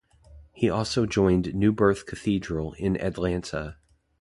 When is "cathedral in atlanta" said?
2.07-3.77